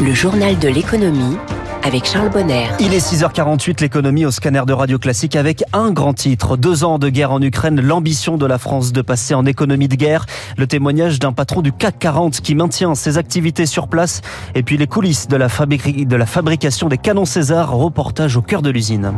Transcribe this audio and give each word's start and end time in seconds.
Le 0.00 0.14
journal 0.14 0.56
de 0.58 0.68
l'économie 0.68 1.36
avec 1.82 2.04
Charles 2.04 2.30
Bonner. 2.30 2.66
Il 2.78 2.94
est 2.94 3.04
6h48, 3.04 3.80
l'économie 3.80 4.24
au 4.24 4.30
scanner 4.30 4.62
de 4.64 4.72
Radio 4.72 4.98
Classique 4.98 5.34
avec 5.34 5.64
un 5.72 5.90
grand 5.90 6.14
titre. 6.14 6.56
Deux 6.56 6.84
ans 6.84 7.00
de 7.00 7.08
guerre 7.08 7.32
en 7.32 7.42
Ukraine, 7.42 7.80
l'ambition 7.80 8.36
de 8.36 8.46
la 8.46 8.58
France 8.58 8.92
de 8.92 9.02
passer 9.02 9.34
en 9.34 9.44
économie 9.44 9.88
de 9.88 9.96
guerre. 9.96 10.26
Le 10.56 10.68
témoignage 10.68 11.18
d'un 11.18 11.32
patron 11.32 11.62
du 11.62 11.72
CAC 11.72 11.98
40 11.98 12.40
qui 12.40 12.54
maintient 12.54 12.94
ses 12.94 13.18
activités 13.18 13.66
sur 13.66 13.88
place. 13.88 14.22
Et 14.54 14.62
puis 14.62 14.76
les 14.76 14.86
coulisses 14.86 15.26
de 15.26 15.36
la, 15.36 15.48
de 15.48 16.16
la 16.16 16.26
fabrication 16.26 16.88
des 16.88 16.98
canons 16.98 17.24
César, 17.24 17.72
reportage 17.72 18.36
au 18.36 18.42
cœur 18.42 18.62
de 18.62 18.70
l'usine. 18.70 19.12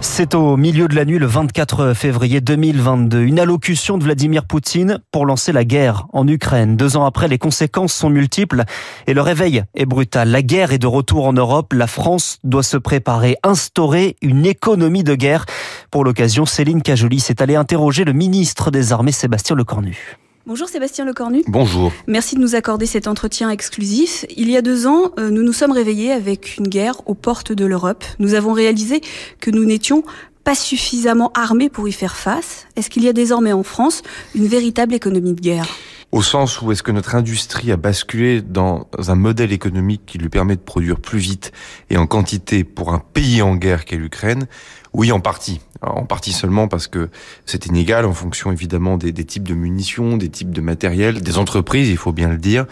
C'est 0.00 0.34
au 0.34 0.56
milieu 0.56 0.88
de 0.88 0.94
la 0.94 1.04
nuit, 1.04 1.18
le 1.18 1.26
24 1.26 1.94
février 1.94 2.40
2022, 2.40 3.22
une 3.22 3.38
allocution 3.40 3.98
de 3.98 4.04
Vladimir 4.04 4.44
Poutine 4.44 4.98
pour 5.10 5.26
lancer 5.26 5.52
la 5.52 5.64
guerre 5.64 6.06
en 6.12 6.26
Ukraine. 6.28 6.76
Deux 6.76 6.96
ans 6.96 7.04
après, 7.04 7.28
les 7.28 7.38
conséquences 7.38 7.94
sont 7.94 8.10
multiples 8.10 8.64
et 9.06 9.14
le 9.14 9.20
réveil 9.20 9.64
est 9.74 9.86
brutal. 9.86 10.30
La 10.30 10.42
guerre 10.42 10.72
est 10.72 10.78
de 10.78 10.86
retour 10.86 11.26
en 11.26 11.32
Europe. 11.32 11.72
La 11.72 11.86
France 11.86 12.38
doit 12.44 12.62
se 12.62 12.76
préparer, 12.76 13.36
instaurer 13.42 14.16
une 14.22 14.46
économie 14.46 15.04
de 15.04 15.14
guerre. 15.14 15.46
Pour 15.90 16.04
l'occasion, 16.04 16.46
Céline 16.46 16.82
Cajoli 16.82 17.20
s'est 17.20 17.42
allée 17.42 17.56
interroger 17.56 18.04
le 18.04 18.12
ministre 18.12 18.70
des 18.70 18.92
Armées, 18.92 19.12
Sébastien 19.12 19.56
Lecornu. 19.56 20.18
Bonjour 20.46 20.68
Sébastien 20.68 21.04
Lecornu. 21.04 21.42
Bonjour. 21.48 21.92
Merci 22.06 22.36
de 22.36 22.40
nous 22.40 22.54
accorder 22.54 22.86
cet 22.86 23.08
entretien 23.08 23.50
exclusif. 23.50 24.24
Il 24.36 24.48
y 24.48 24.56
a 24.56 24.62
deux 24.62 24.86
ans, 24.86 25.10
euh, 25.18 25.28
nous 25.28 25.42
nous 25.42 25.52
sommes 25.52 25.72
réveillés 25.72 26.12
avec 26.12 26.56
une 26.56 26.68
guerre 26.68 27.02
aux 27.06 27.14
portes 27.14 27.50
de 27.50 27.66
l'Europe. 27.66 28.04
Nous 28.20 28.34
avons 28.34 28.52
réalisé 28.52 29.00
que 29.40 29.50
nous 29.50 29.64
n'étions 29.64 30.04
pas 30.44 30.54
suffisamment 30.54 31.32
armés 31.34 31.68
pour 31.68 31.88
y 31.88 31.92
faire 31.92 32.14
face. 32.14 32.68
Est-ce 32.76 32.90
qu'il 32.90 33.02
y 33.02 33.08
a 33.08 33.12
désormais 33.12 33.52
en 33.52 33.64
France 33.64 34.04
une 34.36 34.46
véritable 34.46 34.94
économie 34.94 35.34
de 35.34 35.40
guerre? 35.40 35.66
Au 36.12 36.22
sens 36.22 36.62
où 36.62 36.72
est-ce 36.72 36.82
que 36.82 36.92
notre 36.92 37.14
industrie 37.14 37.72
a 37.72 37.76
basculé 37.76 38.40
dans 38.40 38.88
un 39.08 39.14
modèle 39.14 39.52
économique 39.52 40.02
qui 40.06 40.18
lui 40.18 40.28
permet 40.28 40.56
de 40.56 40.60
produire 40.60 41.00
plus 41.00 41.18
vite 41.18 41.52
et 41.90 41.96
en 41.96 42.06
quantité 42.06 42.64
pour 42.64 42.92
un 42.92 43.00
pays 43.00 43.42
en 43.42 43.56
guerre 43.56 43.84
qu'est 43.84 43.96
l'Ukraine? 43.96 44.46
Oui, 44.92 45.12
en 45.12 45.20
partie 45.20 45.60
en 45.82 46.04
partie 46.04 46.32
seulement 46.32 46.68
parce 46.68 46.86
que 46.86 47.08
c'est 47.44 47.66
inégal 47.66 48.04
en 48.06 48.12
fonction 48.12 48.52
évidemment 48.52 48.96
des, 48.96 49.12
types 49.12 49.46
de 49.46 49.54
munitions, 49.54 50.16
des 50.16 50.28
types 50.28 50.50
de 50.50 50.60
matériel, 50.60 51.20
des 51.20 51.38
entreprises, 51.38 51.88
il 51.88 51.96
faut 51.96 52.12
bien 52.12 52.28
le 52.28 52.38
dire. 52.38 52.66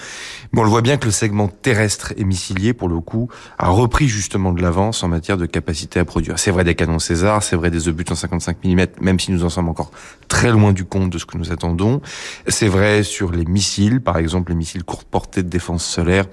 Mais 0.53 0.61
on 0.61 0.65
le 0.65 0.71
voit 0.71 0.83
bien 0.83 0.97
que 0.97 1.07
le 1.07 1.11
segment 1.11 1.49
terrestre 1.49 2.13
et 2.17 2.25
missilier, 2.25 2.73
pour 2.73 2.89
le 2.89 3.01
coup, 3.01 3.29
a 3.59 3.69
repris 3.69 4.09
justement 4.09 4.53
de 4.53 4.63
l'avance 4.63 5.03
en 5.03 5.09
matière 5.09 5.37
de 5.37 5.47
capacité 5.47 6.01
à 6.01 6.05
produire. 6.05 6.39
C'est 6.39 6.51
vrai 6.51 6.65
des 6.65 6.75
canons 6.75 6.99
César, 6.99 7.43
c'est 7.43 7.57
vrai 7.57 7.71
des 7.71 7.89
obus 7.89 8.05
155 8.07 8.59
mm, 8.65 8.87
même 9.01 9.21
si 9.21 9.33
nous 9.33 9.45
en 9.45 9.49
sommes 9.49 9.69
encore 9.69 9.91
très 10.29 10.51
loin 10.51 10.73
du 10.73 10.85
compte 10.85 11.11
de 11.11 11.19
ce 11.19 11.27
que 11.27 11.37
nous 11.37 11.53
attendons. 11.53 12.01
C'est 12.49 12.69
vrai 12.69 13.03
sur 13.03 13.24
les 13.33 13.45
missiles, 13.45 14.01
par 14.01 14.19
exemple 14.19 14.53
les 14.53 14.57
missiles 14.57 14.85
courte 14.85 15.07
portée 15.09 15.43
de 15.43 15.49
défense 15.49 15.85
solaire, 15.85 16.25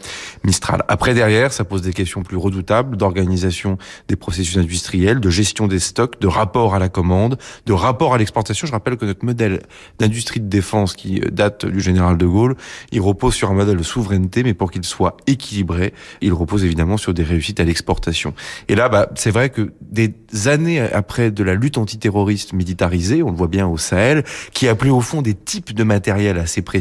Mistral. 0.44 0.84
Après 0.88 1.14
derrière, 1.14 1.54
ça 1.54 1.64
pose 1.64 1.82
des 1.82 1.94
questions 1.94 2.24
plus 2.24 2.38
redoutables 2.38 2.98
d'organisation 2.98 3.78
des 4.08 4.16
processus 4.16 4.58
industriels, 4.58 5.20
de 5.20 5.30
gestion 5.30 5.68
des 5.68 5.80
stocks, 5.80 6.20
de 6.20 6.28
rapport 6.28 6.76
à 6.76 6.80
la 6.80 6.90
commande, 6.90 7.38
de 7.66 7.74
rapport 7.74 8.14
à 8.14 8.18
l'exportation. 8.18 8.68
Je 8.68 8.72
rappelle 8.72 8.98
que 8.98 9.06
notre 9.06 9.26
modèle 9.26 9.62
d'industrie 10.00 10.40
de 10.40 10.48
défense 10.48 10.96
qui 10.96 11.20
date 11.32 11.66
du 11.66 11.80
général 11.80 12.18
de 12.18 12.26
Gaulle, 12.26 12.56
il 12.92 13.02
repose 13.02 13.34
sur 13.34 13.52
un 13.52 13.54
modèle 13.54 13.78
de 13.78 13.84
souveraineté, 13.84 14.44
mais 14.44 14.54
pour 14.54 14.72
qu'il 14.72 14.84
soit 14.84 15.18
équilibré, 15.28 15.94
il 16.22 16.34
repose 16.34 16.64
évidemment 16.64 16.98
sur 16.98 17.14
des 17.14 17.24
réussites 17.24 17.60
à 17.60 17.64
l'exportation. 17.64 18.34
Et 18.68 18.76
là, 18.76 18.90
bah, 18.90 19.10
c'est 19.16 19.32
vrai 19.32 19.50
que 19.50 19.74
des 19.82 20.14
années 20.46 20.80
après 20.80 21.32
de 21.32 21.44
la 21.44 21.56
lutte 21.56 21.78
antiterroriste 21.78 22.54
militarisée, 22.54 23.24
on 23.24 23.32
le 23.32 23.38
voit 23.38 23.48
bien 23.48 23.68
au 23.68 23.78
Sahel, 23.78 24.24
qui 24.54 24.68
appelait 24.68 24.90
au 24.90 25.02
fond 25.02 25.22
des 25.22 25.34
types 25.34 25.74
de 25.74 25.84
matériel 25.84 26.38
assez 26.38 26.62
précis, 26.62 26.81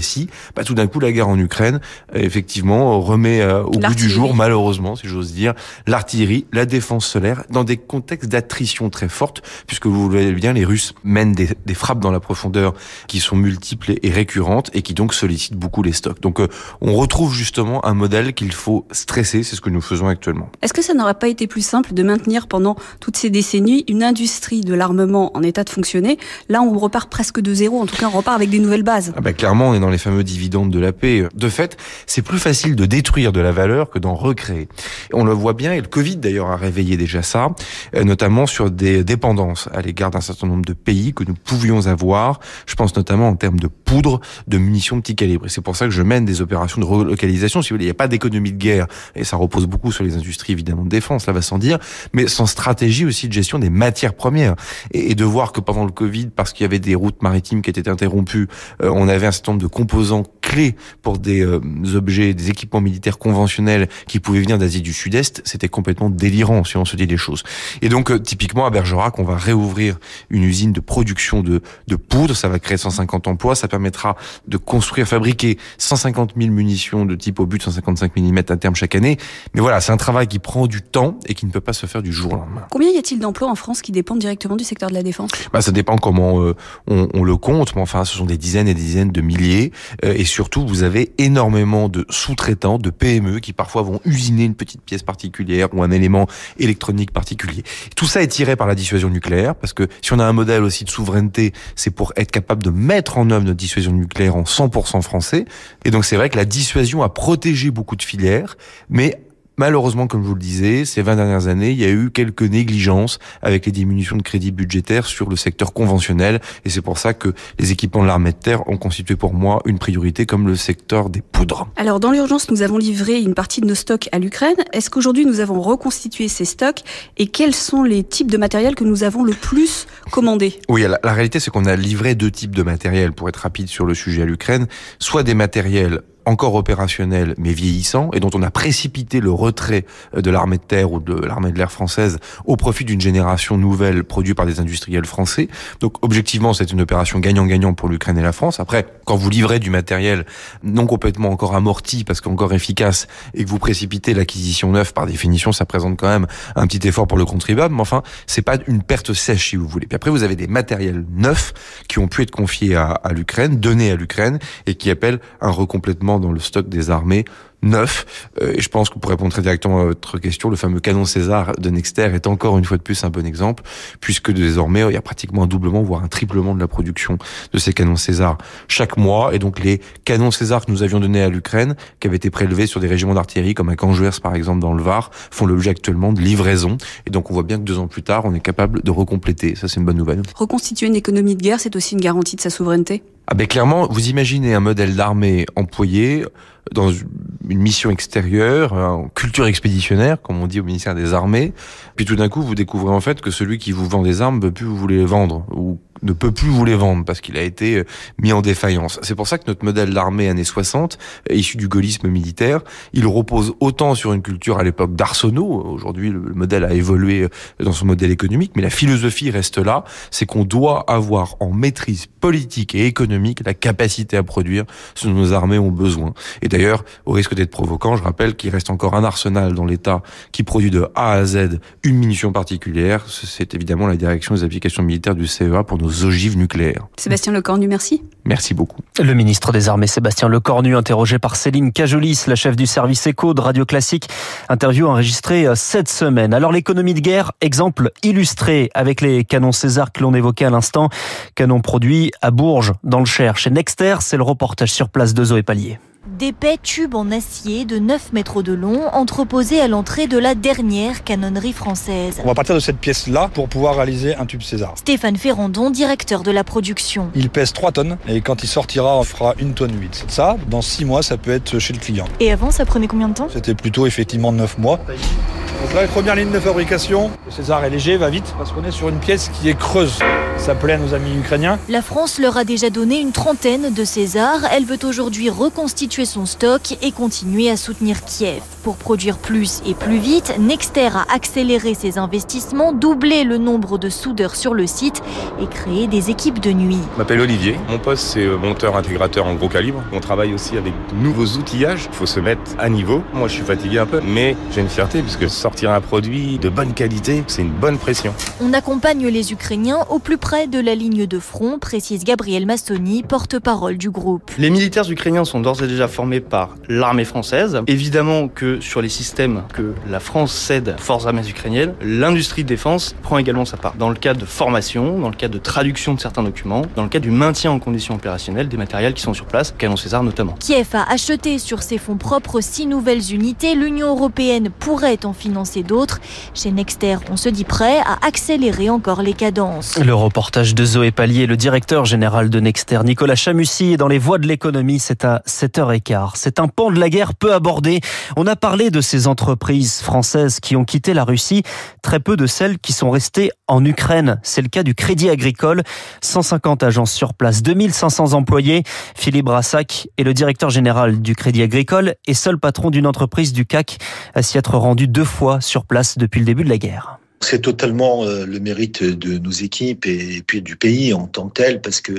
bah, 0.54 0.64
tout 0.64 0.74
d'un 0.74 0.86
coup, 0.86 1.00
la 1.00 1.12
guerre 1.12 1.28
en 1.28 1.38
Ukraine, 1.38 1.80
euh, 2.14 2.18
effectivement, 2.20 3.00
remet 3.00 3.40
euh, 3.40 3.62
au 3.62 3.70
bout 3.70 3.94
du 3.94 4.08
jour, 4.08 4.34
malheureusement, 4.34 4.96
si 4.96 5.08
j'ose 5.08 5.32
dire, 5.32 5.54
l'artillerie, 5.86 6.46
la 6.52 6.66
défense 6.66 7.06
solaire, 7.06 7.44
dans 7.50 7.64
des 7.64 7.76
contextes 7.76 8.28
d'attrition 8.28 8.90
très 8.90 9.08
forte, 9.08 9.42
puisque 9.66 9.86
vous 9.86 10.08
le 10.08 10.14
voyez 10.14 10.32
bien, 10.32 10.52
les 10.52 10.64
Russes 10.64 10.94
mènent 11.04 11.32
des, 11.32 11.48
des, 11.66 11.74
frappes 11.74 12.00
dans 12.00 12.10
la 12.10 12.20
profondeur 12.20 12.74
qui 13.06 13.20
sont 13.20 13.36
multiples 13.36 13.94
et 14.02 14.10
récurrentes 14.10 14.70
et 14.74 14.82
qui 14.82 14.94
donc 14.94 15.14
sollicitent 15.14 15.56
beaucoup 15.56 15.82
les 15.82 15.92
stocks. 15.92 16.20
Donc 16.20 16.40
euh, 16.40 16.48
on 16.80 16.94
retrouve 16.94 17.34
justement 17.34 17.84
un 17.86 17.94
modèle 17.94 18.34
qu'il 18.34 18.52
faut 18.52 18.86
stresser, 18.90 19.42
c'est 19.42 19.56
ce 19.56 19.60
que 19.60 19.70
nous 19.70 19.80
faisons 19.80 20.08
actuellement. 20.08 20.50
Est-ce 20.62 20.72
que 20.72 20.82
ça 20.82 20.94
n'aurait 20.94 21.14
pas 21.14 21.28
été 21.28 21.46
plus 21.46 21.64
simple 21.64 21.94
de 21.94 22.02
maintenir 22.02 22.46
pendant 22.46 22.76
toutes 23.00 23.16
ces 23.16 23.30
décennies 23.30 23.84
une 23.88 24.02
industrie 24.02 24.60
de 24.60 24.74
l'armement 24.74 25.36
en 25.36 25.42
état 25.42 25.64
de 25.64 25.70
fonctionner 25.70 26.18
Là, 26.48 26.62
on 26.62 26.78
repart 26.78 27.10
presque 27.10 27.40
de 27.40 27.54
zéro, 27.54 27.80
en 27.80 27.86
tout 27.86 27.96
cas 27.96 28.06
on 28.06 28.16
repart 28.16 28.36
avec 28.36 28.50
des 28.50 28.58
nouvelles 28.58 28.82
bases? 28.82 29.12
Ah 29.16 29.20
bah, 29.20 29.32
clairement, 29.32 29.70
on 29.70 29.74
est 29.74 29.80
dans 29.80 29.89
les 29.90 29.98
fameux 29.98 30.24
dividendes 30.24 30.70
de 30.70 30.78
la 30.78 30.92
paix. 30.92 31.26
De 31.34 31.48
fait, 31.48 31.76
c'est 32.06 32.22
plus 32.22 32.38
facile 32.38 32.76
de 32.76 32.86
détruire 32.86 33.32
de 33.32 33.40
la 33.40 33.52
valeur 33.52 33.90
que 33.90 33.98
d'en 33.98 34.14
recréer. 34.14 34.68
On 35.12 35.24
le 35.24 35.32
voit 35.32 35.52
bien, 35.52 35.72
et 35.72 35.80
le 35.80 35.86
Covid 35.86 36.16
d'ailleurs 36.16 36.50
a 36.50 36.56
réveillé 36.56 36.96
déjà 36.96 37.22
ça, 37.22 37.50
euh, 37.94 38.04
notamment 38.04 38.46
sur 38.46 38.70
des 38.70 39.04
dépendances 39.04 39.68
à 39.72 39.80
l'égard 39.80 40.10
d'un 40.10 40.20
certain 40.20 40.46
nombre 40.46 40.64
de 40.64 40.72
pays 40.72 41.12
que 41.14 41.24
nous 41.24 41.34
pouvions 41.34 41.86
avoir. 41.86 42.40
Je 42.66 42.74
pense 42.74 42.94
notamment 42.96 43.28
en 43.28 43.36
termes 43.36 43.58
de 43.58 43.68
poudre, 43.68 44.20
de 44.46 44.58
munitions 44.58 44.96
de 44.96 45.02
petit 45.02 45.16
calibre. 45.16 45.46
Et 45.46 45.48
c'est 45.48 45.60
pour 45.60 45.76
ça 45.76 45.86
que 45.86 45.92
je 45.92 46.02
mène 46.02 46.24
des 46.24 46.40
opérations 46.40 46.80
de 46.80 46.86
relocalisation. 46.86 47.62
Si 47.62 47.70
vous 47.70 47.76
voulez, 47.76 47.84
il 47.84 47.88
n'y 47.88 47.92
a 47.92 47.94
pas 47.94 48.08
d'économie 48.08 48.52
de 48.52 48.58
guerre 48.58 48.86
et 49.14 49.24
ça 49.24 49.36
repose 49.36 49.66
beaucoup 49.66 49.92
sur 49.92 50.04
les 50.04 50.16
industries 50.16 50.52
évidemment 50.52 50.84
de 50.84 50.88
défense, 50.88 51.26
là 51.26 51.32
va 51.32 51.42
sans 51.42 51.58
dire, 51.58 51.78
mais 52.12 52.26
sans 52.26 52.46
stratégie 52.46 53.04
aussi 53.04 53.28
de 53.28 53.32
gestion 53.32 53.58
des 53.58 53.70
matières 53.70 54.14
premières. 54.14 54.54
Et, 54.92 55.14
de 55.14 55.24
voir 55.24 55.52
que 55.52 55.60
pendant 55.60 55.84
le 55.84 55.90
Covid, 55.90 56.28
parce 56.28 56.52
qu'il 56.52 56.64
y 56.64 56.66
avait 56.66 56.78
des 56.78 56.94
routes 56.94 57.22
maritimes 57.22 57.62
qui 57.62 57.70
étaient 57.70 57.88
interrompues, 57.88 58.48
euh, 58.82 58.90
on 58.94 59.08
avait 59.08 59.26
un 59.26 59.32
certain 59.32 59.52
nombre 59.52 59.62
de 59.62 59.68
composants 59.80 60.39
clés 60.50 60.74
pour 61.02 61.18
des 61.18 61.42
euh, 61.42 61.60
objets, 61.94 62.34
des 62.34 62.50
équipements 62.50 62.80
militaires 62.80 63.18
conventionnels 63.18 63.88
qui 64.08 64.18
pouvaient 64.18 64.40
venir 64.40 64.58
d'Asie 64.58 64.82
du 64.82 64.92
Sud-Est, 64.92 65.42
c'était 65.44 65.68
complètement 65.68 66.10
délirant 66.10 66.64
si 66.64 66.76
on 66.76 66.84
se 66.84 66.96
dit 66.96 67.06
les 67.06 67.16
choses. 67.16 67.44
Et 67.82 67.88
donc 67.88 68.10
euh, 68.10 68.18
typiquement 68.18 68.66
à 68.66 68.70
Bergerac, 68.70 69.20
on 69.20 69.22
va 69.22 69.36
réouvrir 69.36 70.00
une 70.28 70.42
usine 70.42 70.72
de 70.72 70.80
production 70.80 71.42
de, 71.42 71.62
de 71.86 71.96
poudre. 71.96 72.34
Ça 72.34 72.48
va 72.48 72.58
créer 72.58 72.76
150 72.76 73.28
emplois. 73.28 73.54
Ça 73.54 73.68
permettra 73.68 74.16
de 74.48 74.56
construire, 74.56 75.06
fabriquer 75.06 75.56
150 75.78 76.32
000 76.36 76.50
munitions 76.50 77.06
de 77.06 77.14
type 77.14 77.38
obus 77.38 77.58
de 77.58 77.62
155 77.62 78.16
mm 78.16 78.38
à 78.48 78.56
terme 78.56 78.74
chaque 78.74 78.96
année. 78.96 79.18
Mais 79.54 79.60
voilà, 79.60 79.80
c'est 79.80 79.92
un 79.92 79.96
travail 79.96 80.26
qui 80.26 80.40
prend 80.40 80.66
du 80.66 80.82
temps 80.82 81.16
et 81.26 81.34
qui 81.34 81.46
ne 81.46 81.52
peut 81.52 81.60
pas 81.60 81.74
se 81.74 81.86
faire 81.86 82.02
du 82.02 82.12
jour 82.12 82.32
au 82.32 82.36
lendemain. 82.36 82.62
Combien 82.70 82.90
y 82.90 82.98
a-t-il 82.98 83.20
d'emplois 83.20 83.48
en 83.48 83.54
France 83.54 83.82
qui 83.82 83.92
dépendent 83.92 84.18
directement 84.18 84.56
du 84.56 84.64
secteur 84.64 84.88
de 84.88 84.94
la 84.94 85.04
défense? 85.04 85.30
Bah, 85.52 85.60
Ça 85.60 85.70
dépend 85.70 85.96
comment 85.96 86.42
euh, 86.42 86.56
on, 86.88 87.08
on, 87.14 87.22
le 87.22 87.36
compte. 87.36 87.76
Mais 87.76 87.82
enfin, 87.82 88.04
ce 88.04 88.16
sont 88.16 88.26
des 88.26 88.36
dizaines 88.36 88.66
et 88.66 88.74
des 88.74 88.82
dizaines 88.82 89.12
de 89.12 89.20
milliers. 89.20 89.70
Euh, 90.04 90.14
et 90.16 90.24
surtout, 90.40 90.66
vous 90.66 90.84
avez 90.84 91.12
énormément 91.18 91.90
de 91.90 92.06
sous-traitants, 92.08 92.78
de 92.78 92.88
PME 92.88 93.40
qui 93.40 93.52
parfois 93.52 93.82
vont 93.82 94.00
usiner 94.06 94.44
une 94.44 94.54
petite 94.54 94.80
pièce 94.80 95.02
particulière 95.02 95.68
ou 95.74 95.82
un 95.82 95.90
élément 95.90 96.26
électronique 96.58 97.10
particulier. 97.10 97.62
Tout 97.94 98.06
ça 98.06 98.22
est 98.22 98.28
tiré 98.28 98.56
par 98.56 98.66
la 98.66 98.74
dissuasion 98.74 99.10
nucléaire 99.10 99.54
parce 99.54 99.74
que 99.74 99.86
si 100.00 100.14
on 100.14 100.18
a 100.18 100.24
un 100.24 100.32
modèle 100.32 100.62
aussi 100.62 100.86
de 100.86 100.88
souveraineté, 100.88 101.52
c'est 101.76 101.90
pour 101.90 102.14
être 102.16 102.30
capable 102.30 102.62
de 102.62 102.70
mettre 102.70 103.18
en 103.18 103.28
œuvre 103.30 103.44
notre 103.44 103.58
dissuasion 103.58 103.92
nucléaire 103.92 104.34
en 104.34 104.44
100% 104.44 105.02
français. 105.02 105.44
Et 105.84 105.90
donc 105.90 106.06
c'est 106.06 106.16
vrai 106.16 106.30
que 106.30 106.38
la 106.38 106.46
dissuasion 106.46 107.02
a 107.02 107.10
protégé 107.10 107.70
beaucoup 107.70 107.96
de 107.96 108.02
filières, 108.02 108.56
mais 108.88 109.20
Malheureusement, 109.58 110.06
comme 110.06 110.22
je 110.22 110.28
vous 110.28 110.34
le 110.34 110.40
disais, 110.40 110.84
ces 110.86 111.02
20 111.02 111.16
dernières 111.16 111.46
années, 111.48 111.70
il 111.70 111.78
y 111.78 111.84
a 111.84 111.90
eu 111.90 112.10
quelques 112.10 112.42
négligences 112.42 113.18
avec 113.42 113.66
les 113.66 113.72
diminutions 113.72 114.16
de 114.16 114.22
crédits 114.22 114.52
budgétaires 114.52 115.04
sur 115.04 115.28
le 115.28 115.36
secteur 115.36 115.74
conventionnel. 115.74 116.40
Et 116.64 116.70
c'est 116.70 116.80
pour 116.80 116.96
ça 116.96 117.12
que 117.12 117.34
les 117.58 117.70
équipements 117.70 118.02
de 118.02 118.06
l'armée 118.06 118.32
de 118.32 118.38
terre 118.38 118.66
ont 118.68 118.78
constitué 118.78 119.16
pour 119.16 119.34
moi 119.34 119.60
une 119.66 119.78
priorité 119.78 120.24
comme 120.24 120.46
le 120.46 120.56
secteur 120.56 121.10
des 121.10 121.20
poudres. 121.20 121.68
Alors, 121.76 122.00
dans 122.00 122.10
l'urgence, 122.10 122.50
nous 122.50 122.62
avons 122.62 122.78
livré 122.78 123.20
une 123.20 123.34
partie 123.34 123.60
de 123.60 123.66
nos 123.66 123.74
stocks 123.74 124.08
à 124.12 124.18
l'Ukraine. 124.18 124.56
Est-ce 124.72 124.88
qu'aujourd'hui, 124.88 125.26
nous 125.26 125.40
avons 125.40 125.60
reconstitué 125.60 126.28
ces 126.28 126.46
stocks? 126.46 126.80
Et 127.18 127.26
quels 127.26 127.54
sont 127.54 127.82
les 127.82 128.02
types 128.02 128.30
de 128.30 128.38
matériel 128.38 128.74
que 128.74 128.84
nous 128.84 129.04
avons 129.04 129.24
le 129.24 129.34
plus 129.34 129.86
commandé? 130.10 130.58
Oui, 130.70 130.82
la, 130.82 130.98
la 131.04 131.12
réalité, 131.12 131.38
c'est 131.38 131.50
qu'on 131.50 131.66
a 131.66 131.76
livré 131.76 132.14
deux 132.14 132.30
types 132.30 132.56
de 132.56 132.62
matériel 132.62 133.12
pour 133.12 133.28
être 133.28 133.36
rapide 133.36 133.68
sur 133.68 133.84
le 133.84 133.94
sujet 133.94 134.22
à 134.22 134.26
l'Ukraine. 134.26 134.66
Soit 134.98 135.22
des 135.22 135.34
matériels 135.34 136.00
encore 136.26 136.54
opérationnel 136.54 137.34
mais 137.38 137.52
vieillissant 137.52 138.10
et 138.12 138.20
dont 138.20 138.30
on 138.34 138.42
a 138.42 138.50
précipité 138.50 139.20
le 139.20 139.30
retrait 139.30 139.84
euh, 140.16 140.20
de 140.20 140.30
l'armée 140.30 140.58
de 140.58 140.62
terre 140.62 140.92
ou 140.92 141.00
de 141.00 141.14
l'armée 141.14 141.52
de 141.52 141.58
l'air 141.58 141.72
française 141.72 142.18
au 142.44 142.56
profit 142.56 142.84
d'une 142.84 143.00
génération 143.00 143.56
nouvelle 143.56 144.04
produite 144.04 144.36
par 144.36 144.46
des 144.46 144.60
industriels 144.60 145.06
français. 145.06 145.48
Donc 145.80 145.96
objectivement, 146.02 146.52
c'est 146.52 146.72
une 146.72 146.80
opération 146.80 147.18
gagnant-gagnant 147.18 147.74
pour 147.74 147.88
l'Ukraine 147.88 148.18
et 148.18 148.22
la 148.22 148.32
France. 148.32 148.60
Après, 148.60 148.86
quand 149.04 149.16
vous 149.16 149.30
livrez 149.30 149.58
du 149.58 149.70
matériel 149.70 150.24
non 150.62 150.86
complètement 150.86 151.30
encore 151.30 151.54
amorti 151.54 152.04
parce 152.04 152.20
qu'encore 152.20 152.52
efficace 152.52 153.06
et 153.34 153.44
que 153.44 153.48
vous 153.48 153.58
précipitez 153.58 154.14
l'acquisition 154.14 154.70
neuve, 154.72 154.92
par 154.92 155.06
définition, 155.06 155.52
ça 155.52 155.64
présente 155.64 155.98
quand 155.98 156.08
même 156.08 156.26
un 156.56 156.66
petit 156.66 156.86
effort 156.86 157.06
pour 157.06 157.18
le 157.18 157.24
contribuable. 157.24 157.74
Mais 157.74 157.80
enfin, 157.80 158.02
c'est 158.26 158.42
pas 158.42 158.58
une 158.66 158.82
perte 158.82 159.12
sèche 159.12 159.50
si 159.50 159.56
vous 159.56 159.68
voulez. 159.68 159.86
Puis 159.86 159.96
après, 159.96 160.10
vous 160.10 160.22
avez 160.22 160.36
des 160.36 160.46
matériels 160.46 161.04
neufs 161.10 161.52
qui 161.88 161.98
ont 161.98 162.08
pu 162.08 162.22
être 162.22 162.30
confiés 162.30 162.76
à, 162.76 162.90
à 162.90 163.12
l'Ukraine, 163.12 163.58
donnés 163.58 163.90
à 163.90 163.96
l'Ukraine 163.96 164.38
et 164.66 164.74
qui 164.74 164.90
appellent 164.90 165.20
un 165.40 165.50
recomplètement 165.50 166.09
dans 166.18 166.32
le 166.32 166.40
stock 166.40 166.68
des 166.68 166.90
armées 166.90 167.24
neuf. 167.62 168.30
Euh, 168.40 168.54
et 168.56 168.60
je 168.60 168.68
pense 168.68 168.90
que 168.90 168.98
pour 168.98 169.10
répondre 169.10 169.32
très 169.32 169.42
directement 169.42 169.80
à 169.80 169.84
votre 169.84 170.18
question, 170.18 170.50
le 170.50 170.56
fameux 170.56 170.80
canon 170.80 171.04
César 171.04 171.52
de 171.58 171.70
Nexter 171.70 172.10
est 172.14 172.26
encore 172.26 172.58
une 172.58 172.64
fois 172.64 172.76
de 172.76 172.82
plus 172.82 173.02
un 173.04 173.10
bon 173.10 173.26
exemple, 173.26 173.62
puisque 174.00 174.30
désormais 174.30 174.80
il 174.88 174.92
y 174.92 174.96
a 174.96 175.02
pratiquement 175.02 175.44
un 175.44 175.46
doublement, 175.46 175.82
voire 175.82 176.02
un 176.02 176.08
triplement 176.08 176.54
de 176.54 176.60
la 176.60 176.68
production 176.68 177.18
de 177.52 177.58
ces 177.58 177.72
canons 177.72 177.96
César 177.96 178.38
chaque 178.68 178.96
mois. 178.96 179.34
Et 179.34 179.38
donc 179.38 179.60
les 179.60 179.80
canons 180.04 180.30
César 180.30 180.64
que 180.64 180.70
nous 180.70 180.82
avions 180.82 181.00
donnés 181.00 181.22
à 181.22 181.28
l'Ukraine, 181.28 181.74
qui 182.00 182.06
avaient 182.06 182.16
été 182.16 182.30
prélevés 182.30 182.66
sur 182.66 182.80
des 182.80 182.88
régiments 182.88 183.14
d'artillerie 183.14 183.54
comme 183.54 183.68
à 183.68 183.76
Canjuers 183.76 184.20
par 184.22 184.34
exemple 184.34 184.60
dans 184.60 184.72
le 184.72 184.82
Var, 184.82 185.10
font 185.12 185.46
l'objet 185.46 185.70
actuellement 185.70 186.12
de 186.12 186.20
livraison. 186.20 186.78
Et 187.06 187.10
donc 187.10 187.30
on 187.30 187.34
voit 187.34 187.42
bien 187.42 187.58
que 187.58 187.64
deux 187.64 187.78
ans 187.78 187.88
plus 187.88 188.02
tard, 188.02 188.22
on 188.24 188.34
est 188.34 188.40
capable 188.40 188.82
de 188.82 188.90
recompléter. 188.90 189.54
Ça 189.54 189.68
c'est 189.68 189.80
une 189.80 189.86
bonne 189.86 189.96
nouvelle. 189.96 190.22
Reconstituer 190.34 190.86
une 190.86 190.96
économie 190.96 191.36
de 191.36 191.42
guerre, 191.42 191.60
c'est 191.60 191.76
aussi 191.76 191.94
une 191.94 192.00
garantie 192.00 192.36
de 192.36 192.40
sa 192.40 192.50
souveraineté? 192.50 193.02
Ah 193.26 193.34
ben 193.34 193.46
clairement, 193.46 193.86
vous 193.88 194.08
imaginez 194.08 194.54
un 194.54 194.60
modèle 194.60 194.96
d'armée 194.96 195.46
employé 195.54 196.24
dans 196.72 196.90
une 196.92 197.58
mission 197.58 197.90
extérieure, 197.90 198.72
en 198.72 199.08
culture 199.08 199.46
expéditionnaire, 199.46 200.20
comme 200.22 200.40
on 200.40 200.46
dit 200.46 200.60
au 200.60 200.64
ministère 200.64 200.94
des 200.94 201.14
Armées, 201.14 201.52
puis 201.96 202.04
tout 202.04 202.16
d'un 202.16 202.28
coup, 202.28 202.42
vous 202.42 202.54
découvrez 202.54 202.94
en 202.94 203.00
fait 203.00 203.20
que 203.20 203.30
celui 203.30 203.58
qui 203.58 203.72
vous 203.72 203.88
vend 203.88 204.02
des 204.02 204.22
armes 204.22 204.36
ne 204.36 204.40
peut 204.40 204.52
plus 204.52 204.66
vous 204.66 204.86
les 204.86 205.04
vendre, 205.04 205.44
ou 205.52 205.80
ne 206.02 206.12
peut 206.12 206.32
plus 206.32 206.48
vous 206.48 206.64
les 206.64 206.74
vendre 206.74 207.04
parce 207.04 207.20
qu'il 207.20 207.36
a 207.36 207.42
été 207.42 207.76
euh, 207.76 207.84
mis 208.18 208.32
en 208.32 208.42
défaillance. 208.42 208.98
C'est 209.02 209.14
pour 209.14 209.28
ça 209.28 209.38
que 209.38 209.44
notre 209.46 209.64
modèle 209.64 209.92
d'armée 209.92 210.28
années 210.28 210.44
60, 210.44 210.98
issu 211.30 211.56
du 211.56 211.68
gaullisme 211.68 212.08
militaire, 212.08 212.60
il 212.92 213.06
repose 213.06 213.54
autant 213.60 213.94
sur 213.94 214.12
une 214.12 214.22
culture 214.22 214.58
à 214.58 214.64
l'époque 214.64 214.94
d'arsenaux. 214.94 215.62
Aujourd'hui, 215.66 216.10
le 216.10 216.20
modèle 216.34 216.64
a 216.64 216.72
évolué 216.72 217.22
euh, 217.22 217.28
dans 217.62 217.72
son 217.72 217.86
modèle 217.86 218.10
économique, 218.10 218.52
mais 218.56 218.62
la 218.62 218.70
philosophie 218.70 219.30
reste 219.30 219.58
là. 219.58 219.84
C'est 220.10 220.26
qu'on 220.26 220.44
doit 220.44 220.84
avoir 220.90 221.36
en 221.40 221.50
maîtrise 221.50 222.06
politique 222.06 222.74
et 222.74 222.86
économique 222.86 223.40
la 223.44 223.54
capacité 223.54 224.16
à 224.16 224.22
produire 224.22 224.64
ce 224.94 225.06
dont 225.06 225.14
nos 225.14 225.32
armées 225.32 225.58
ont 225.58 225.70
besoin. 225.70 226.14
Et 226.42 226.48
d'ailleurs, 226.48 226.84
au 227.06 227.12
risque 227.12 227.34
d'être 227.34 227.50
provocant, 227.50 227.96
je 227.96 228.02
rappelle 228.02 228.36
qu'il 228.36 228.50
reste 228.50 228.70
encore 228.70 228.94
un 228.94 229.04
arsenal 229.04 229.54
dans 229.54 229.64
l'État 229.64 230.02
qui 230.32 230.42
produit 230.42 230.70
de 230.70 230.88
A 230.94 231.12
à 231.12 231.24
Z 231.24 231.60
une 231.82 231.96
munition 231.96 232.32
particulière. 232.32 233.04
C'est 233.08 233.54
évidemment 233.54 233.86
la 233.86 233.96
direction 233.96 234.34
des 234.34 234.44
applications 234.44 234.82
militaires 234.82 235.14
du 235.14 235.26
CEA 235.26 235.64
pour 235.64 235.78
nos 235.78 235.89
ogives 236.04 236.36
nucléaires. 236.36 236.86
Sébastien 236.96 237.32
Lecornu, 237.32 237.68
merci. 237.68 238.02
Merci 238.24 238.54
beaucoup. 238.54 238.80
Le 238.98 239.12
ministre 239.14 239.52
des 239.52 239.68
Armées 239.68 239.86
Sébastien 239.86 240.28
Lecornu, 240.28 240.76
interrogé 240.76 241.18
par 241.18 241.36
Céline 241.36 241.72
Cajolis, 241.72 242.24
la 242.26 242.34
chef 242.34 242.56
du 242.56 242.66
service 242.66 243.06
éco 243.06 243.34
de 243.34 243.40
Radio 243.40 243.64
Classique. 243.64 244.08
Interview 244.48 244.86
enregistrée 244.86 245.46
euh, 245.46 245.54
cette 245.54 245.88
semaine. 245.88 246.34
Alors 246.34 246.52
l'économie 246.52 246.94
de 246.94 247.00
guerre, 247.00 247.32
exemple 247.40 247.90
illustré 248.02 248.70
avec 248.74 249.00
les 249.00 249.24
canons 249.24 249.52
César 249.52 249.92
que 249.92 250.02
l'on 250.02 250.14
évoquait 250.14 250.44
à 250.44 250.50
l'instant. 250.50 250.88
Canons 251.34 251.60
produits 251.60 252.12
à 252.22 252.30
Bourges, 252.30 252.72
dans 252.84 253.00
le 253.00 253.06
Cher. 253.06 253.36
Chez 253.36 253.50
Nexter, 253.50 253.96
c'est 254.00 254.16
le 254.16 254.22
reportage 254.22 254.72
sur 254.72 254.88
place 254.88 255.14
de 255.14 255.24
Zoé 255.24 255.42
Pallier. 255.42 255.78
D'épais 256.08 256.56
tubes 256.62 256.94
en 256.94 257.10
acier 257.10 257.66
de 257.66 257.78
9 257.78 258.14
mètres 258.14 258.42
de 258.42 258.54
long 258.54 258.88
entreposés 258.94 259.60
à 259.60 259.68
l'entrée 259.68 260.06
de 260.06 260.16
la 260.16 260.34
dernière 260.34 261.04
canonnerie 261.04 261.52
française. 261.52 262.22
On 262.24 262.28
va 262.28 262.34
partir 262.34 262.54
de 262.54 262.60
cette 262.60 262.78
pièce-là 262.78 263.28
pour 263.34 263.50
pouvoir 263.50 263.76
réaliser 263.76 264.16
un 264.16 264.24
tube 264.24 264.40
César. 264.40 264.72
Stéphane 264.76 265.18
Ferrandon, 265.18 265.68
directeur 265.68 266.22
de 266.22 266.30
la 266.30 266.42
production. 266.42 267.10
Il 267.14 267.28
pèse 267.28 267.52
3 267.52 267.72
tonnes 267.72 267.98
et 268.08 268.22
quand 268.22 268.42
il 268.42 268.48
sortira, 268.48 268.96
on 268.96 269.02
fera 269.02 269.34
une 269.38 269.52
tonne 269.52 269.78
8. 269.78 270.06
Ça, 270.08 270.38
dans 270.48 270.62
6 270.62 270.86
mois, 270.86 271.02
ça 271.02 271.18
peut 271.18 271.32
être 271.32 271.58
chez 271.58 271.74
le 271.74 271.78
client. 271.78 272.06
Et 272.18 272.32
avant, 272.32 272.50
ça 272.50 272.64
prenait 272.64 272.86
combien 272.86 273.08
de 273.08 273.14
temps? 273.14 273.28
C'était 273.30 273.54
plutôt 273.54 273.86
effectivement 273.86 274.32
9 274.32 274.56
mois. 274.56 274.78
Donc 274.78 275.74
là, 275.74 275.86
première 275.86 276.14
ligne 276.16 276.30
de 276.30 276.40
fabrication. 276.40 277.10
Le 277.26 277.30
César 277.32 277.62
est 277.66 277.70
léger, 277.70 277.98
va 277.98 278.08
vite, 278.08 278.34
parce 278.38 278.50
qu'on 278.52 278.64
est 278.64 278.70
sur 278.70 278.88
une 278.88 278.98
pièce 278.98 279.30
qui 279.34 279.50
est 279.50 279.58
creuse. 279.58 279.98
Ça 280.38 280.54
plaît 280.54 280.72
à 280.72 280.78
nos 280.78 280.94
amis 280.94 281.14
ukrainiens. 281.18 281.58
La 281.68 281.82
France 281.82 282.18
leur 282.18 282.38
a 282.38 282.44
déjà 282.44 282.70
donné 282.70 282.98
une 282.98 283.12
trentaine 283.12 283.74
de 283.74 283.84
Césars. 283.84 284.46
Elle 284.50 284.64
veut 284.64 284.78
aujourd'hui 284.82 285.28
reconstituer 285.28 285.89
son 285.98 286.24
stock 286.24 286.76
et 286.82 286.92
continuer 286.92 287.50
à 287.50 287.56
soutenir 287.56 288.04
Kiev. 288.04 288.42
Pour 288.62 288.76
produire 288.76 289.18
plus 289.18 289.60
et 289.66 289.74
plus 289.74 289.98
vite, 289.98 290.34
Nexter 290.38 290.88
a 290.94 291.06
accéléré 291.12 291.74
ses 291.74 291.98
investissements, 291.98 292.72
doublé 292.72 293.24
le 293.24 293.38
nombre 293.38 293.76
de 293.76 293.88
soudeurs 293.88 294.36
sur 294.36 294.54
le 294.54 294.66
site 294.66 295.02
et 295.40 295.46
créé 295.46 295.86
des 295.88 296.10
équipes 296.10 296.38
de 296.40 296.52
nuit. 296.52 296.78
Je 296.94 296.98
m'appelle 296.98 297.20
Olivier. 297.20 297.56
Mon 297.68 297.78
poste, 297.78 298.04
c'est 298.04 298.24
monteur 298.26 298.76
intégrateur 298.76 299.26
en 299.26 299.34
gros 299.34 299.48
calibre. 299.48 299.82
On 299.92 300.00
travaille 300.00 300.32
aussi 300.32 300.56
avec 300.56 300.72
de 300.92 301.02
nouveaux 301.02 301.26
outillages. 301.38 301.88
Il 301.90 301.96
faut 301.96 302.06
se 302.06 302.20
mettre 302.20 302.42
à 302.58 302.68
niveau. 302.68 303.02
Moi, 303.12 303.28
je 303.28 303.34
suis 303.34 303.44
fatigué 303.44 303.78
un 303.78 303.86
peu, 303.86 304.00
mais 304.04 304.36
j'ai 304.52 304.60
une 304.60 304.68
fierté 304.68 305.02
puisque 305.02 305.28
sortir 305.28 305.72
un 305.72 305.80
produit 305.80 306.38
de 306.38 306.48
bonne 306.48 306.72
qualité, 306.72 307.24
c'est 307.26 307.42
une 307.42 307.50
bonne 307.50 307.78
pression. 307.78 308.14
On 308.40 308.52
accompagne 308.52 309.08
les 309.08 309.32
Ukrainiens 309.32 309.80
au 309.88 309.98
plus 309.98 310.18
près 310.18 310.46
de 310.46 310.60
la 310.60 310.74
ligne 310.74 311.06
de 311.06 311.18
front, 311.18 311.58
précise 311.58 312.04
Gabriel 312.04 312.46
Massoni, 312.46 313.02
porte-parole 313.02 313.76
du 313.76 313.90
groupe. 313.90 314.30
Les 314.38 314.50
militaires 314.50 314.88
ukrainiens 314.90 315.24
sont 315.24 315.40
d'ores 315.40 315.62
et 315.62 315.66
déjà 315.66 315.79
formés 315.88 316.20
par 316.20 316.56
l'armée 316.68 317.04
française. 317.04 317.60
Évidemment 317.66 318.28
que 318.28 318.60
sur 318.60 318.82
les 318.82 318.88
systèmes 318.88 319.42
que 319.52 319.74
la 319.88 320.00
France 320.00 320.32
cède 320.32 320.76
aux 320.78 320.82
forces 320.82 321.06
armées 321.06 321.28
ukrainiennes, 321.28 321.74
l'industrie 321.82 322.44
de 322.44 322.48
défense 322.48 322.94
prend 323.02 323.18
également 323.18 323.44
sa 323.44 323.56
part. 323.56 323.74
Dans 323.78 323.88
le 323.88 323.94
cadre 323.94 324.20
de 324.20 324.26
formation, 324.26 324.98
dans 324.98 325.08
le 325.08 325.16
cadre 325.16 325.34
de 325.34 325.38
traduction 325.38 325.94
de 325.94 326.00
certains 326.00 326.22
documents, 326.22 326.62
dans 326.76 326.82
le 326.82 326.88
cadre 326.88 327.04
du 327.04 327.10
maintien 327.10 327.50
en 327.50 327.58
condition 327.58 327.94
opérationnelle 327.94 328.48
des 328.48 328.56
matériels 328.56 328.94
qui 328.94 329.02
sont 329.02 329.14
sur 329.14 329.26
place, 329.26 329.54
canon 329.56 329.76
César 329.76 330.02
notamment. 330.02 330.34
Kiev 330.38 330.68
a 330.74 330.90
acheté 330.92 331.38
sur 331.38 331.62
ses 331.62 331.78
fonds 331.78 331.96
propres 331.96 332.40
six 332.40 332.66
nouvelles 332.66 333.14
unités. 333.14 333.54
L'Union 333.54 333.88
européenne 333.88 334.50
pourrait 334.58 335.04
en 335.04 335.12
financer 335.12 335.62
d'autres. 335.62 336.00
Chez 336.34 336.50
Nexter, 336.50 336.98
on 337.10 337.16
se 337.16 337.28
dit 337.28 337.44
prêt 337.44 337.78
à 337.80 338.06
accélérer 338.06 338.70
encore 338.70 339.02
les 339.02 339.12
cadences. 339.12 339.78
Le 339.78 339.94
reportage 339.94 340.54
de 340.54 340.64
Zoé 340.64 340.90
Pallier, 340.90 341.26
le 341.26 341.36
directeur 341.36 341.84
général 341.84 342.30
de 342.30 342.40
Nexter, 342.40 342.80
Nicolas 342.84 343.14
Chamussy, 343.14 343.72
est 343.72 343.76
dans 343.76 343.88
les 343.88 343.98
voies 343.98 344.18
de 344.18 344.26
l'économie. 344.26 344.78
C'est 344.78 345.04
à 345.04 345.22
7h15. 345.70 346.12
C'est 346.14 346.40
un 346.40 346.48
pan 346.48 346.70
de 346.70 346.78
la 346.78 346.88
guerre 346.88 347.14
peu 347.14 347.32
abordé. 347.32 347.80
On 348.16 348.26
a 348.26 348.36
parlé 348.36 348.70
de 348.70 348.80
ces 348.80 349.06
entreprises 349.06 349.80
françaises 349.80 350.40
qui 350.40 350.56
ont 350.56 350.64
quitté 350.64 350.94
la 350.94 351.04
Russie, 351.04 351.42
très 351.82 352.00
peu 352.00 352.16
de 352.16 352.26
celles 352.26 352.58
qui 352.58 352.72
sont 352.72 352.90
restées 352.90 353.30
en 353.48 353.64
Ukraine. 353.64 354.20
C'est 354.22 354.42
le 354.42 354.48
cas 354.48 354.62
du 354.62 354.74
Crédit 354.74 355.10
Agricole. 355.10 355.62
150 356.02 356.62
agences 356.62 356.92
sur 356.92 357.14
place, 357.14 357.42
2500 357.42 358.12
employés. 358.12 358.62
Philippe 358.96 359.26
Brassac 359.26 359.88
est 359.98 360.04
le 360.04 360.14
directeur 360.14 360.50
général 360.50 361.00
du 361.00 361.14
Crédit 361.14 361.42
Agricole 361.42 361.94
et 362.06 362.14
seul 362.14 362.38
patron 362.38 362.70
d'une 362.70 362.86
entreprise 362.86 363.32
du 363.32 363.46
CAC 363.46 363.78
à 364.14 364.22
s'y 364.22 364.38
être 364.38 364.56
rendu 364.56 364.88
deux 364.88 365.04
fois 365.04 365.40
sur 365.40 365.64
place 365.64 365.98
depuis 365.98 366.20
le 366.20 366.26
début 366.26 366.44
de 366.44 366.48
la 366.48 366.58
guerre. 366.58 366.99
C'est 367.22 367.42
totalement 367.42 368.04
euh, 368.04 368.24
le 368.24 368.40
mérite 368.40 368.82
de 368.82 369.18
nos 369.18 369.30
équipes 369.30 369.86
et 369.86 370.22
puis 370.26 370.40
du 370.40 370.56
pays 370.56 370.94
en 370.94 371.06
tant 371.06 371.28
que 371.28 371.34
tel, 371.34 371.60
parce 371.60 371.80
que 371.80 371.92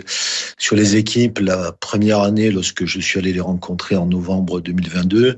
sur 0.57 0.75
les 0.75 0.95
équipes, 0.95 1.39
la 1.39 1.71
première 1.73 2.21
année, 2.21 2.49
lorsque 2.49 2.85
je 2.85 2.99
suis 2.99 3.19
allé 3.19 3.31
les 3.31 3.39
rencontrer 3.39 3.95
en 3.95 4.07
novembre 4.07 4.61
2022, 4.61 5.35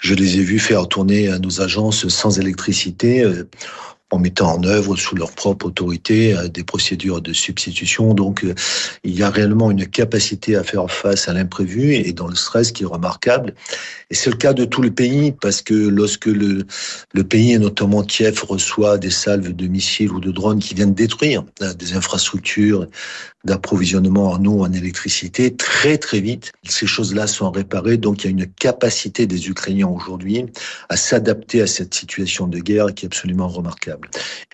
je 0.00 0.14
les 0.14 0.38
ai 0.38 0.42
vus 0.42 0.58
faire 0.58 0.88
tourner 0.88 1.28
nos 1.38 1.60
agences 1.60 2.08
sans 2.08 2.40
électricité 2.40 3.22
euh, 3.22 3.48
en 4.12 4.18
mettant 4.18 4.54
en 4.54 4.62
œuvre 4.64 4.94
sous 4.94 5.16
leur 5.16 5.32
propre 5.32 5.66
autorité 5.66 6.36
euh, 6.36 6.48
des 6.48 6.62
procédures 6.62 7.22
de 7.22 7.32
substitution. 7.32 8.14
Donc, 8.14 8.44
euh, 8.44 8.54
il 9.04 9.18
y 9.18 9.22
a 9.22 9.30
réellement 9.30 9.70
une 9.70 9.86
capacité 9.86 10.54
à 10.54 10.62
faire 10.62 10.88
face 10.90 11.28
à 11.28 11.32
l'imprévu 11.32 11.94
et 11.94 12.12
dans 12.12 12.28
le 12.28 12.36
stress 12.36 12.72
qui 12.72 12.82
est 12.84 12.86
remarquable. 12.86 13.54
Et 14.10 14.14
c'est 14.14 14.30
le 14.30 14.36
cas 14.36 14.52
de 14.52 14.66
tout 14.66 14.82
le 14.82 14.90
pays 14.90 15.32
parce 15.32 15.62
que 15.62 15.74
lorsque 15.74 16.26
le, 16.26 16.64
le 17.14 17.24
pays, 17.24 17.52
et 17.52 17.58
notamment 17.58 18.02
Kiev, 18.02 18.44
reçoit 18.46 18.98
des 18.98 19.10
salves 19.10 19.54
de 19.54 19.66
missiles 19.66 20.12
ou 20.12 20.20
de 20.20 20.30
drones 20.30 20.60
qui 20.60 20.74
viennent 20.74 20.94
détruire 20.94 21.44
euh, 21.62 21.72
des 21.72 21.94
infrastructures 21.94 22.86
d'approvisionnement 23.44 24.30
en 24.30 24.44
eau, 24.44 24.62
en 24.62 24.72
électricité, 24.72 25.56
très 25.56 25.98
très 25.98 26.20
vite, 26.20 26.52
ces 26.64 26.86
choses-là 26.86 27.26
sont 27.26 27.50
réparées. 27.50 27.96
Donc, 27.96 28.22
il 28.22 28.26
y 28.26 28.28
a 28.28 28.30
une 28.30 28.46
capacité 28.46 29.26
des 29.26 29.48
Ukrainiens 29.48 29.88
aujourd'hui 29.88 30.44
à 30.88 30.96
s'adapter 30.96 31.62
à 31.62 31.66
cette 31.66 31.94
situation 31.94 32.46
de 32.46 32.58
guerre 32.58 32.94
qui 32.94 33.06
est 33.06 33.08
absolument 33.08 33.48
remarquable. 33.48 34.01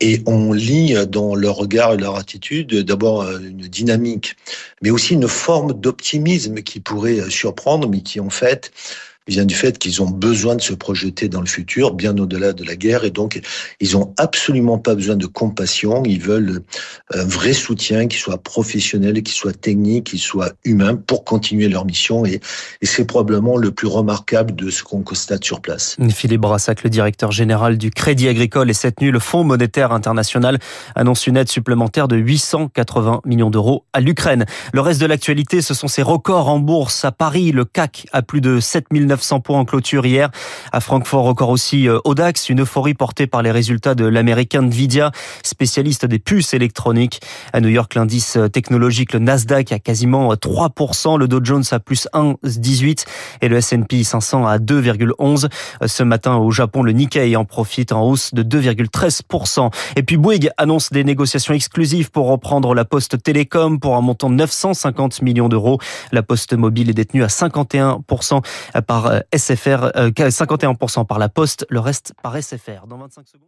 Et 0.01 0.23
on 0.27 0.53
lit 0.53 0.95
dans 1.09 1.35
leur 1.35 1.57
regard 1.57 1.95
et 1.95 1.97
leur 1.97 2.17
attitude 2.17 2.75
d'abord 2.83 3.23
euh, 3.23 3.39
une 3.39 3.69
dynamique, 3.69 4.37
mais 4.83 4.91
aussi 4.91 5.15
une 5.15 5.29
forme 5.29 5.73
d'optimisme 5.73 6.63
qui 6.63 6.81
pourrait 6.81 7.21
euh, 7.21 7.31
surprendre, 7.31 7.89
mais 7.89 8.01
qui 8.01 8.21
en 8.21 8.31
fait 8.31 8.73
vient 9.29 9.45
du 9.45 9.55
fait 9.55 9.79
qu'ils 9.79 10.03
ont 10.03 10.11
besoin 10.11 10.57
de 10.57 10.61
se 10.61 10.73
projeter 10.75 11.29
dans 11.29 11.41
le 11.41 11.47
futur, 11.47 11.95
bien 11.95 12.17
au-delà 12.19 12.53
de 12.53 12.65
la 12.65 12.77
guerre, 12.77 13.05
et 13.05 13.11
donc 13.11 13.41
ils 13.81 13.97
ont 13.97 14.15
absolument 14.17 14.79
pas 14.79 14.95
besoin 14.95 15.17
de 15.17 15.27
compassion. 15.27 16.03
Ils 16.05 16.21
veulent 16.21 16.63
un 17.13 17.25
vrai 17.25 17.53
soutien 17.53 18.09
qui 18.09 18.17
soit 18.17 18.39
professionnel, 18.39 19.23
qui 19.23 19.33
soit 19.33 19.53
technique, 19.53 20.05
qui 20.05 20.19
soit 20.19 20.53
humain 20.65 20.97
pour 20.97 21.25
continuer 21.25 21.69
leur 21.69 21.85
mission. 21.85 22.25
Et, 22.25 22.41
et 22.81 22.87
c'est 22.87 23.05
probablement 23.05 23.57
le 23.57 23.71
plus 23.71 23.87
remarquable 23.87 24.55
de 24.55 24.71
ce 24.71 24.83
qu'on 24.83 25.03
constate 25.03 25.45
sur 25.45 25.61
place. 25.61 25.97
Philippe 26.11 26.41
Brassac, 26.41 26.83
le 26.83 26.91
directeur 26.91 27.33
général 27.33 27.79
du 27.79 27.91
Crédit 27.91 28.29
Agricole, 28.29 28.71
et 28.71 28.75
cette 28.75 29.01
nuit, 29.01 29.11
le 29.11 29.19
Fonds 29.19 29.45
monétaire 29.45 29.93
international 29.93 30.59
annonce 30.95 31.27
une 31.27 31.37
aide 31.37 31.49
supplémentaire 31.49 32.09
de 32.09 32.17
880 32.17 33.21
millions 33.25 33.51
d'euros 33.51 33.85
à 33.93 34.01
l'Ukraine. 34.01 34.47
Le 34.73 34.81
reste 34.81 35.01
de 35.01 35.07
l'actualité, 35.07 35.61
ce 35.63 35.75
sont 35.75 35.89
ces 35.89 36.03
records 36.03 36.49
en 36.49 36.59
bourse 36.59 37.05
à 37.05 37.13
Paris. 37.13 37.53
Le 37.53 37.65
CAC 37.65 38.07
à 38.13 38.23
plus 38.23 38.41
de 38.41 38.61
7900 38.61 39.18
900 39.19 39.41
points 39.41 39.59
en 39.59 39.65
clôture 39.65 40.07
hier. 40.07 40.31
À 40.71 40.81
Francfort, 40.81 41.27
encore 41.27 41.51
aussi 41.51 41.89
au 41.89 42.15
DAX, 42.15 42.49
une 42.49 42.61
euphorie 42.61 42.95
portée 42.95 43.27
par 43.27 43.43
les 43.43 43.51
résultats 43.51 43.97
de 43.97 44.05
l'américain 44.05 44.63
Nvidia, 44.63 45.11
spécialiste 45.43 46.07
des 46.07 46.21
puces 46.21 46.55
électroniques. 46.55 47.21
À 47.53 47.61
New 47.61 47.69
York, 47.69 47.95
l'indice 47.97 48.39
technologique, 48.53 49.13
le 49.13 49.19
Nasdaq, 49.19 49.73
a 49.73 49.81
quasiment 49.81 50.33
3%, 50.35 51.19
le 51.19 51.27
Dow 51.27 51.41
Jones 51.43 51.65
a 51.73 51.81
plus 51.81 52.07
1,18 52.15 53.07
et 53.43 53.49
le 53.49 53.57
S&P 53.57 54.05
500 54.05 54.47
à 54.47 54.59
2,11. 54.59 55.49
Ce 55.85 56.03
matin, 56.05 56.37
au 56.37 56.53
Japon, 56.53 56.83
le 56.83 56.93
Nikkei 56.93 57.35
en 57.35 57.45
profite 57.45 57.91
en 57.91 58.03
hausse 58.03 58.33
de 58.35 58.45
2,13%. 58.45 59.71
Et 59.97 60.05
puis 60.05 60.17
Bouygues 60.17 60.51
annonce 60.59 60.91
des 60.91 61.03
négociations 61.03 61.55
exclusives 61.55 62.13
pour 62.13 62.29
reprendre 62.29 62.73
la 62.75 62.85
Poste 62.85 63.21
Télécom 63.21 63.81
pour 63.81 63.97
un 63.97 64.01
montant 64.01 64.31
de 64.31 64.37
950 64.37 65.23
millions 65.23 65.49
d'euros. 65.49 65.81
La 66.13 66.23
Poste 66.23 66.53
Mobile 66.55 66.91
est 66.91 66.95
détenue 66.95 67.25
à 67.25 67.29
51% 67.29 68.43
SFR, 69.35 69.91
51% 69.95 71.07
par 71.07 71.19
la 71.19 71.29
Poste, 71.29 71.67
le 71.69 71.81
reste 71.81 72.15
par 72.23 72.37
SFR. 72.37 72.87
Dans 72.87 72.99
25 72.99 73.29
secondes. 73.29 73.47